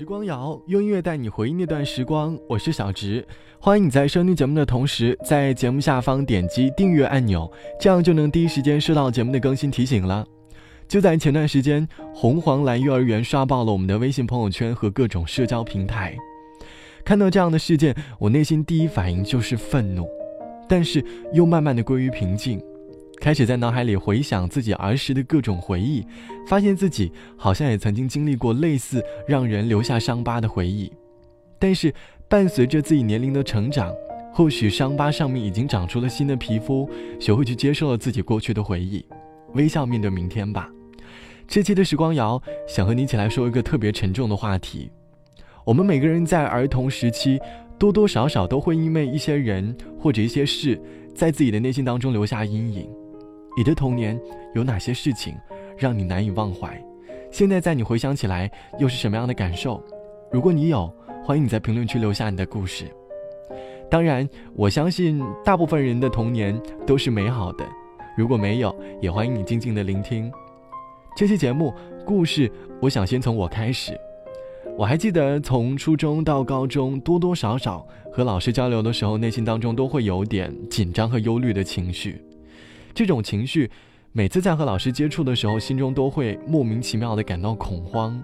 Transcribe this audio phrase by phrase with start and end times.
[0.00, 3.22] 时光谣用音乐带你回忆那段时光，我是小植，
[3.58, 10.26] 欢迎你在收听节目的同时，在节目下方点击订阅按钮，这样就能第一时间收到节目的更新提醒了。
[10.88, 16.16] 就在前段时间，红黄蓝幼儿园刷爆了我们的微信朋友圈和各种社交平台。
[17.04, 20.08] 看到这样的事件，我内心第一反应就是愤怒，
[20.66, 21.04] 但是
[21.34, 22.58] 又慢慢的归于平静。
[23.20, 26.02] 开始在脑海里回想自己儿时的各种回忆，
[26.48, 30.90] 发现自己好像也曾经经历过类似让人留下伤疤的回忆。
[31.58, 31.92] 但是
[32.28, 33.92] 伴随着自己年龄的成长，
[34.32, 36.88] 或许伤疤上面已经长出了新的皮肤，
[37.20, 39.04] 学会去接受了自己过去的回忆，
[39.52, 40.70] 微笑面对明天吧。
[41.46, 44.90] 这期的时光谣想和你一起来说一个特别沉重的话题。
[45.66, 47.38] 我们每个人在儿童时期，
[47.78, 50.80] 多多少少都会因为一些人或者一些事，
[51.14, 52.88] 在自己的内心当中留下阴影。
[53.56, 54.18] 你的童年
[54.54, 55.34] 有哪些事情
[55.76, 56.80] 让你难以忘怀？
[57.30, 59.82] 现在在你回想起来又是什么样的感受？
[60.30, 60.92] 如果你有，
[61.24, 62.84] 欢迎你在评论区留下你的故事。
[63.90, 67.66] 当然，我相信大部分人的童年都是美好的。
[68.16, 70.30] 如果没有，也欢迎你静静的聆听
[71.16, 72.50] 这期节目故事。
[72.80, 73.98] 我想先从我开始。
[74.78, 82.24] 我还记得从初中到高中，多多少少和老师交流的时候，内心当中都会有点紧张和忧虑的情绪。
[82.94, 83.70] 这种情绪，
[84.12, 88.22] 每次在和老师接触的时候，心中都会莫名其妙的感到恐慌。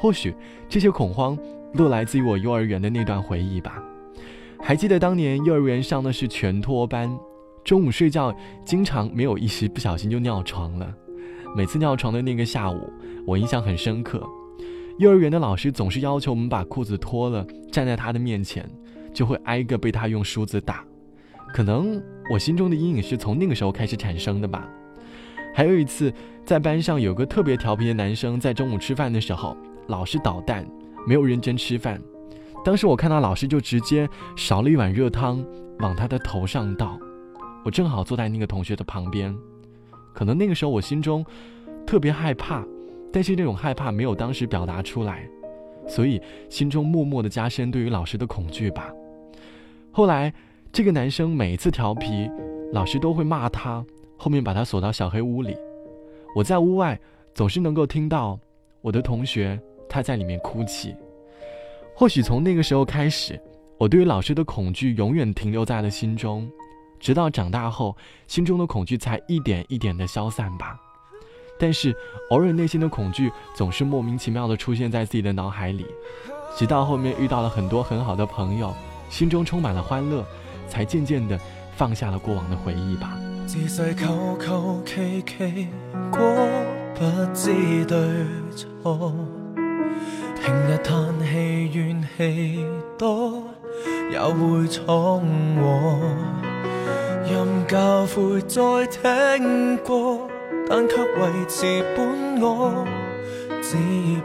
[0.00, 0.34] 或许
[0.68, 1.38] 这些恐慌
[1.74, 3.82] 都来自于我幼儿园的那段回忆吧。
[4.60, 7.16] 还记得当年幼儿园上的是全托班，
[7.62, 10.94] 中午睡觉经常没有意识，不小心就尿床了。
[11.56, 12.92] 每次尿床的那个下午，
[13.26, 14.22] 我印象很深刻。
[14.98, 18.68] 幼儿园的老师总是要求我们把裤子脱了，站在他的面前，
[19.12, 20.84] 就会挨个被他用梳子打。
[21.52, 24.68] 可能我心中的阴影是从那个时候开始产生的吧。
[25.54, 26.12] 还有一次，
[26.44, 30.66] 在班上有个特别调皮的男生，在中午吃饭的时候老是捣蛋，
[31.06, 32.00] 没有认真吃饭。
[32.64, 35.44] 当时我看到老师就直接勺了一碗热汤
[35.80, 36.98] 往他的头上倒，
[37.64, 39.36] 我正好坐在那个同学的旁边。
[40.14, 41.24] 可能那个时候我心中
[41.86, 42.64] 特别害怕，
[43.12, 45.28] 但是这种害怕没有当时表达出来，
[45.86, 48.90] 所以心中默默的加深对于老师的恐惧吧。
[49.92, 50.32] 后来。
[50.74, 52.28] 这个男生每次调皮，
[52.72, 53.84] 老师都会骂他，
[54.16, 55.56] 后面把他锁到小黑屋里。
[56.34, 56.98] 我在屋外
[57.32, 58.36] 总是能够听到
[58.80, 59.56] 我的同学
[59.88, 60.92] 他在里面哭泣。
[61.94, 63.40] 或许从那个时候开始，
[63.78, 66.50] 我对于老师的恐惧永远停留在了心中，
[66.98, 67.96] 直到长大后，
[68.26, 70.76] 心中的恐惧才一点一点的消散吧。
[71.56, 71.94] 但是
[72.30, 75.86] 偶尔内心的恐惧总是莫名其妙的出现在自己的脑海里，
[76.56, 78.74] 直到后面遇到了很多很好的朋友，
[79.08, 80.26] 心中充满了欢乐。
[80.68, 81.38] 才渐渐的
[81.76, 83.18] 放下了过往的回忆吧。
[83.46, 85.68] 自细求求其其
[86.10, 86.20] 过，
[86.94, 87.04] 不
[87.34, 87.98] 知对
[88.56, 89.12] 错。
[90.42, 92.64] 平日叹气怨气
[92.98, 93.44] 多，
[94.10, 95.20] 也会闯
[95.56, 95.98] 祸。
[97.26, 98.86] 任教诲再
[99.38, 100.28] 听过，
[100.68, 102.84] 但却维持本我。
[103.62, 103.76] 只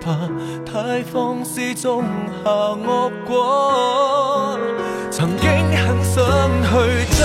[0.00, 0.28] 怕
[0.64, 2.04] 太放肆种
[2.44, 4.56] 下恶果。
[5.16, 6.24] 曾经很想
[6.64, 6.74] 去
[7.14, 7.22] 长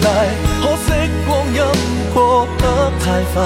[0.00, 0.06] 大，
[0.62, 0.86] 可惜
[1.26, 1.60] 光阴
[2.14, 2.62] 过得
[3.00, 3.42] 太快，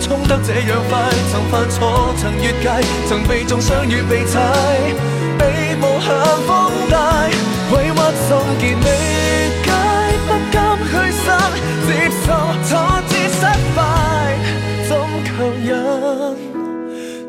[0.00, 0.98] 冲得这样快。
[1.30, 2.70] 曾犯错，曾越界，
[3.06, 4.40] 曾被中伤与被踩，
[5.38, 6.08] 被无限
[6.46, 7.28] 放大，
[7.72, 8.86] 委屈心结未
[9.62, 9.68] 解，
[10.26, 10.56] 不甘
[10.88, 11.22] 虚心
[11.86, 11.90] 接
[12.24, 12.32] 受
[12.64, 12.70] 挫
[13.10, 13.44] 折失
[13.76, 13.78] 败，
[14.88, 14.90] 怎
[15.26, 15.70] 强忍？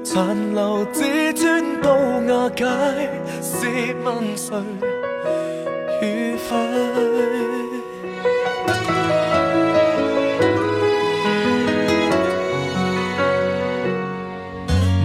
[0.01, 0.15] 残
[0.53, 1.89] 留自尊都
[2.33, 2.63] 瓦解，
[3.41, 4.55] 试问谁？
[6.03, 6.57] 愉快，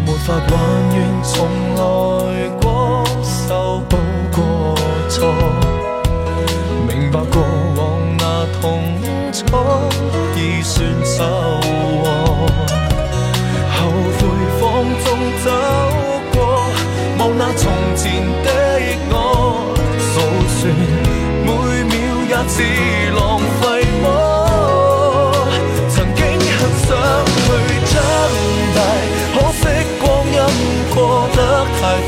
[0.05, 0.51] 没法还
[0.95, 1.68] 原从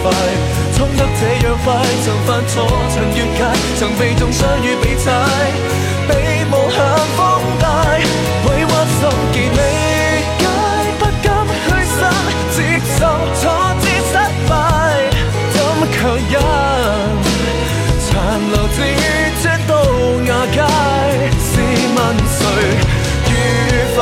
[0.02, 0.10] 快，
[0.76, 1.66] 冲得这样快。
[2.04, 3.40] 曾犯错，曾越界，
[3.78, 5.12] 曾被中伤与被踩，
[6.08, 6.10] 被
[6.50, 6.78] 无限
[7.16, 7.18] 放
[7.60, 7.64] 大，
[8.46, 9.00] 委屈心
[9.32, 9.58] 结未
[10.38, 10.42] 解，
[10.98, 11.26] 不甘
[11.64, 12.00] 虚心
[12.54, 12.58] 接
[12.98, 12.98] 受
[13.40, 13.42] 挫
[13.80, 14.12] 折失
[14.48, 14.52] 败，
[15.52, 15.56] 怎
[15.92, 15.98] 强
[16.30, 16.34] 忍？
[18.06, 18.10] 残
[18.52, 18.76] 留自
[19.42, 19.70] 尊都
[20.26, 20.56] 瓦解，
[21.38, 21.50] 试
[21.94, 22.40] 问谁
[23.28, 23.32] 愉
[23.94, 23.98] 快？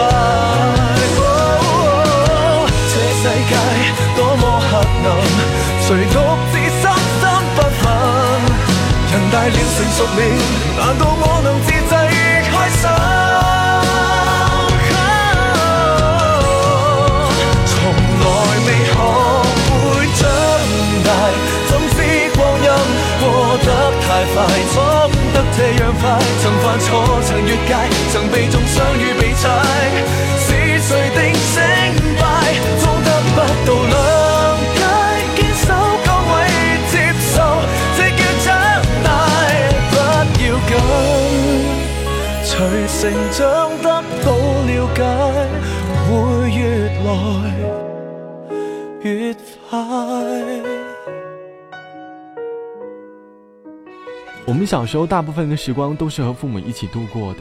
[5.88, 6.20] 谁独
[6.52, 7.24] 自三三
[7.56, 7.88] 不忿？
[9.10, 10.20] 人大了成熟了，
[10.76, 12.84] 难道我能自制开心？
[17.64, 17.72] 从
[18.20, 18.24] 来
[18.66, 18.92] 未学
[19.80, 19.80] 会
[20.12, 20.28] 长
[21.06, 21.08] 大，
[21.70, 21.98] 怎知
[22.36, 22.68] 光阴
[23.18, 23.66] 过得
[24.04, 24.36] 太快，
[24.74, 24.76] 闯
[25.32, 26.04] 得这样快？
[26.42, 26.86] 曾犯错，
[27.24, 27.72] 曾越界，
[28.12, 29.48] 曾被中伤与被踩，
[43.00, 44.34] 成長得到
[44.66, 45.04] 了解，
[46.02, 47.54] 會越來
[49.04, 49.32] 越
[49.70, 49.78] 快。
[54.44, 57.40] 我们小时候大部分的时光都是和父母一起度过的。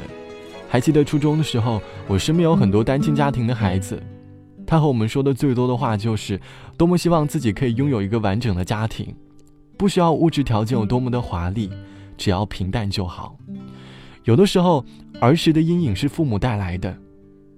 [0.69, 3.99] 还记得初中的时候，我身边有很多单亲家庭的孩子，
[4.63, 6.39] 他和我们说的最多的话就是
[6.77, 9.11] 多么希望自己可以拥有一个完整的家庭，
[9.75, 11.71] 不需要物质条件有多么的华丽，
[12.15, 13.35] 只要平淡就好。
[14.25, 14.83] 有的时候，
[15.19, 16.95] 儿时的阴影是父母带来的，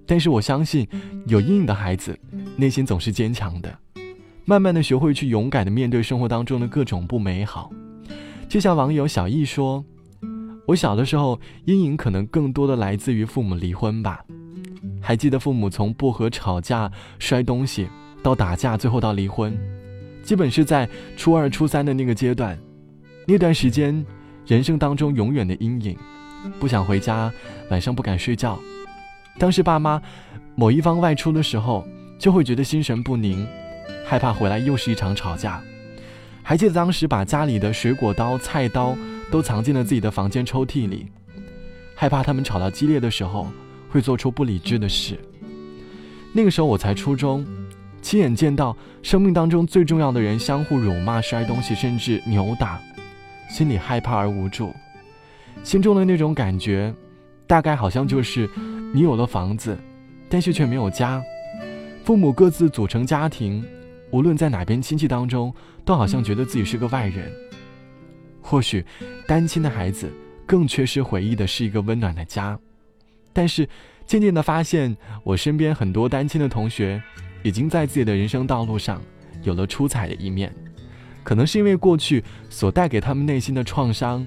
[0.06, 0.86] 但是我相信，
[1.26, 2.18] 有阴影的孩子
[2.56, 3.78] 内心总是坚强的，
[4.44, 7.70] 慢慢的学会去勇敢的面对生活当中的各种不美好。
[8.48, 9.84] 就像网友小易说
[10.66, 14.24] ：“我小的时候阴影可能更多的来自于父母离婚吧。
[15.00, 17.88] 还记得父母从不和、吵架、摔东西
[18.22, 19.56] 到打架，最后到离婚，
[20.22, 22.58] 基本是在初二、初三的那个阶段。
[23.26, 24.04] 那段时间，
[24.46, 25.96] 人生当中永远的阴影，
[26.58, 27.32] 不想回家，
[27.70, 28.58] 晚上不敢睡觉。
[29.38, 30.00] 当时爸妈
[30.54, 31.86] 某一方外出的时候，
[32.18, 33.46] 就会觉得心神不宁，
[34.06, 35.60] 害怕回来又是一场吵架。”
[36.42, 38.96] 还记得当时把家里的水果刀、菜刀
[39.30, 41.06] 都藏进了自己的房间抽屉里，
[41.94, 43.46] 害怕他们吵到激烈的时候
[43.88, 45.16] 会做出不理智的事。
[46.32, 47.46] 那个时候我才初中，
[48.02, 52.80] 亲眼见到生命当中最重要的人相互辱骂、摔东西，甚至扭打，
[53.48, 54.74] 心里害怕而无助。
[55.62, 56.92] 心中的那种感觉，
[57.46, 58.48] 大概好像就是
[58.92, 59.78] 你有了房子，
[60.28, 61.22] 但是却没有家，
[62.04, 63.64] 父母各自组成家庭。
[64.10, 65.54] 无论在哪边亲戚当中，
[65.84, 67.30] 都好像觉得自己是个外人。
[68.42, 68.84] 或许，
[69.28, 70.10] 单亲的孩子
[70.44, 72.58] 更缺失回忆的是一个温暖的家。
[73.32, 73.68] 但是，
[74.06, 77.00] 渐渐的发现，我身边很多单亲的同学，
[77.44, 79.00] 已经在自己的人生道路上
[79.44, 80.52] 有了出彩的一面。
[81.22, 84.26] 可能是因为过去所带给他们内心的创伤，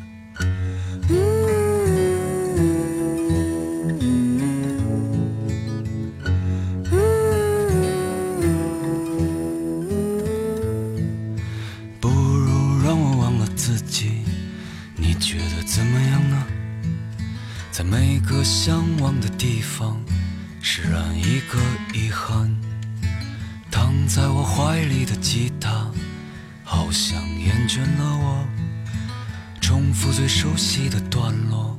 [30.21, 31.75] 最熟悉的段落，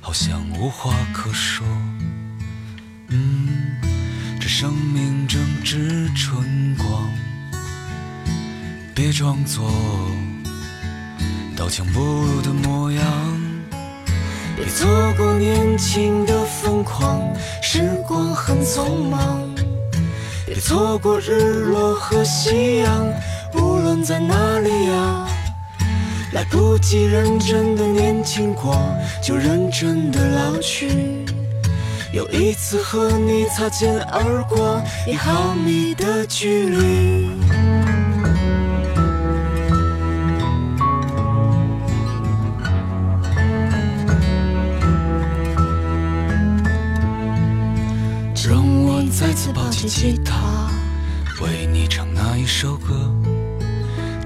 [0.00, 1.66] 好像无话可说。
[3.08, 3.76] 嗯，
[4.40, 7.10] 这生命正值春光，
[8.94, 9.68] 别装作
[11.56, 13.04] 刀枪不入的模样。
[14.54, 14.86] 别错
[15.16, 17.20] 过年轻的疯狂，
[17.60, 19.40] 时光很匆忙。
[20.46, 23.12] 别错过日落和夕阳，
[23.54, 25.28] 无论在哪里呀。
[26.32, 28.74] 来不及认真的年轻过，
[29.22, 31.24] 就认真的老去。
[32.12, 37.28] 有一次和你擦肩而过，一毫米的距离。
[48.48, 50.70] 让我再次抱起吉他，
[51.42, 52.94] 为你唱那一首歌，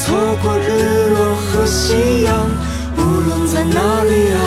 [0.00, 2.48] 错过日落和夕阳。
[2.96, 4.40] 无论在哪里啊，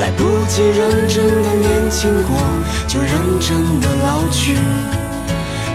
[0.00, 2.36] 来不及认真的年轻过，
[2.88, 4.54] 就认真的老去。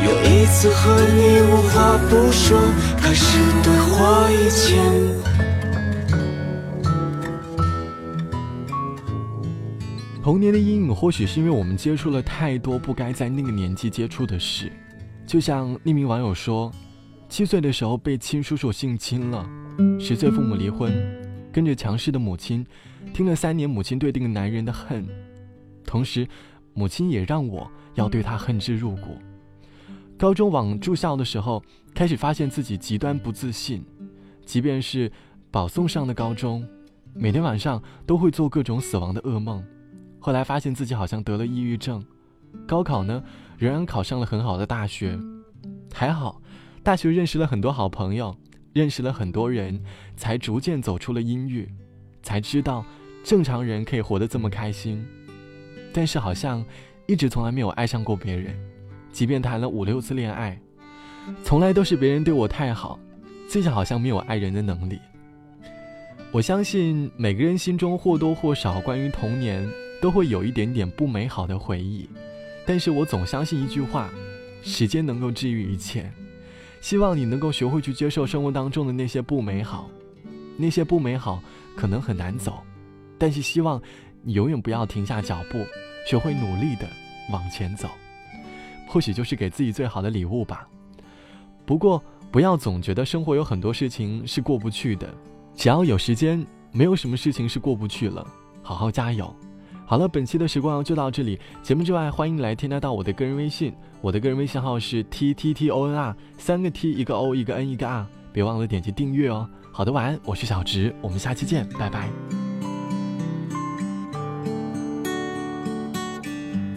[0.03, 2.59] 又一次和你无话不说，
[2.97, 4.81] 开始对话以前。
[10.23, 14.71] 童年的阴影，或许是因为我们接触了太多不该在那个年纪接触的事。
[15.25, 16.71] 就像匿名网友说，
[17.31, 19.49] 七岁的时候被亲叔叔性侵了，
[19.97, 20.91] 十岁父母离婚。
[21.49, 22.65] 跟着强势的母亲，
[23.13, 25.07] 听了三年母亲对这个男人的恨，
[25.85, 26.27] 同时，
[26.73, 29.17] 母亲也让我要对他恨之入骨。
[30.17, 31.63] 高中往住校的时候，
[31.95, 33.81] 开始发现自己极端不自信，
[34.45, 35.09] 即便是
[35.49, 36.67] 保送上的高中，
[37.13, 39.63] 每天晚上都会做各种死亡的噩梦。
[40.19, 42.03] 后来发现自己好像得了抑郁症，
[42.67, 43.23] 高考呢，
[43.57, 45.17] 仍然考上了很好的大学，
[45.93, 46.40] 还好，
[46.83, 48.35] 大学认识了很多好朋友。
[48.73, 49.77] 认识了很多人，
[50.15, 51.67] 才逐渐走出了阴郁，
[52.23, 52.85] 才知道
[53.21, 55.05] 正常人可以活得这么开心。
[55.91, 56.63] 但是好像
[57.05, 58.57] 一直从来没有爱上过别人，
[59.11, 60.57] 即便谈了五六次恋爱，
[61.43, 62.97] 从来都是别人对我太好，
[63.45, 64.97] 自己好像没有爱人的能力。
[66.31, 69.69] 我相信每个人心中或多或少关于童年
[70.01, 72.09] 都会有一点点不美好的回忆，
[72.65, 74.09] 但是我总相信一句话：
[74.63, 76.09] 时间能够治愈一切。
[76.81, 79.87] 希望你能够学会去接受生活当中的那些不美好，
[80.57, 81.41] 那些不美好
[81.77, 82.61] 可能很难走，
[83.17, 83.81] 但是希望
[84.23, 85.63] 你永远不要停下脚步，
[86.07, 86.89] 学会努力的
[87.31, 87.87] 往前走，
[88.87, 90.67] 或许就是给自己最好的礼物吧。
[91.65, 95.13] 不过不要总觉得生活有很多事情是过不去的，
[95.55, 98.25] 只要有时间，没有什么事情是过不去了，
[98.63, 99.33] 好好加油。
[99.91, 101.37] 好了，本期的时光就到这里。
[101.61, 109.45] 节目之外，欢迎来添加到我的个人微信，我的个人微信号是 t t t o n r，三个 t 一个 o 一个 n 一个 r，别忘了点击订阅哦。
[109.69, 112.07] 好的，晚安，我是小直，我们下期见，拜拜。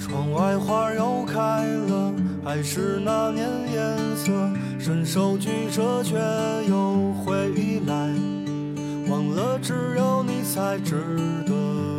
[0.00, 2.12] 窗外花又开了，
[2.44, 4.33] 还是那年颜色，
[4.80, 6.16] 伸手举着却
[6.68, 7.33] 又回
[7.87, 8.11] 来，
[9.09, 10.97] 忘了只有你才值
[11.47, 11.93] 得。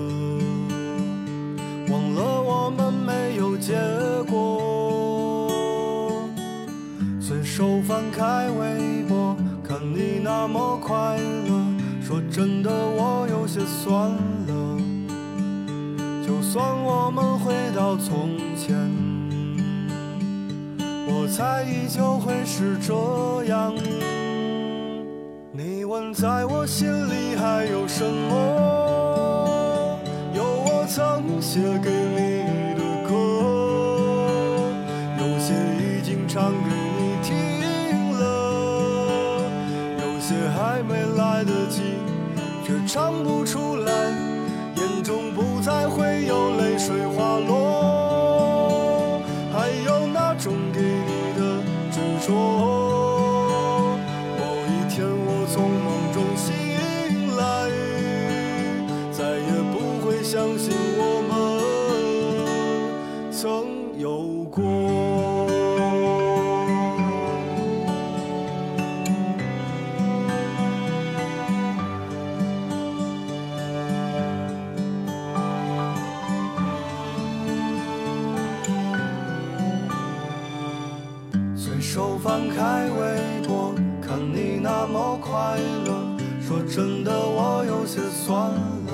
[1.95, 3.73] 忘了我们没有结
[4.29, 5.49] 果，
[7.21, 9.33] 随手翻开微博，
[9.63, 11.53] 看你那么快乐，
[12.05, 14.77] 说真的我有些酸了。
[16.27, 18.75] 就算我们回到从前，
[21.07, 22.93] 我猜依旧会是这
[23.45, 23.73] 样。
[25.53, 28.84] 你问在我心里还有什么？
[30.95, 33.11] 曾写给你的歌，
[35.19, 37.35] 有些已经唱给你听
[38.13, 38.23] 了，
[39.99, 41.81] 有些还没来得及，
[42.65, 43.44] 却唱不
[81.95, 86.17] 手翻开微博，看你那么快乐。
[86.41, 88.91] 说真的，我有些酸了。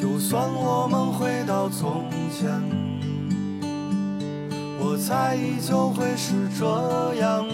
[0.00, 2.48] 就算我们回到从前，
[4.80, 6.64] 我猜依旧会是这
[7.16, 7.46] 样。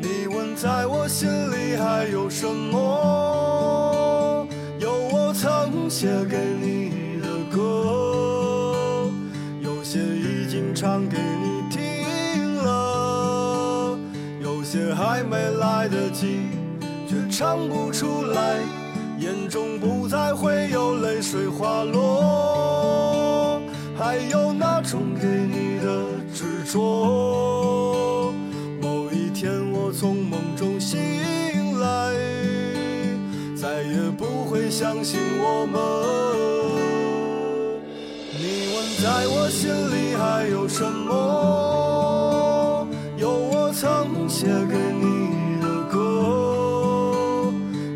[0.00, 4.46] 你问在我心里还有什么？
[4.78, 9.10] 有我曾写给你的歌，
[9.60, 11.49] 有些已经唱给你。
[14.70, 16.42] 些还没来得及，
[17.08, 18.60] 却唱不出来，
[19.18, 23.60] 眼中不再会有泪水滑落，
[23.98, 28.32] 还有那种给你的执着。
[28.80, 31.00] 某一天我从梦中醒
[31.80, 32.14] 来，
[33.60, 34.70] 再也不会。
[34.70, 35.80] 相信我们。
[38.38, 41.89] 你问在我心里还有什么？
[43.80, 47.50] 曾写给你的歌，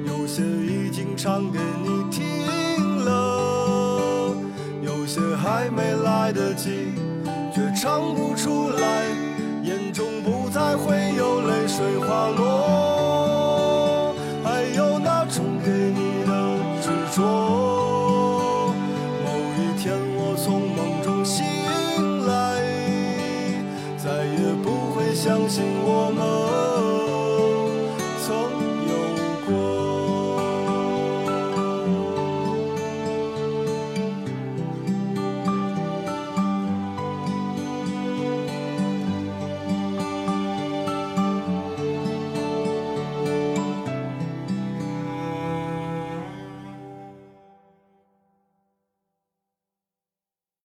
[0.06, 2.24] 有些已经唱给你听
[3.04, 4.34] 了，
[4.80, 6.94] 有些还没来得及，
[7.54, 9.04] 却唱不出来，
[9.62, 12.83] 眼中不再会有泪水滑落，
[25.24, 26.63] 相信我们。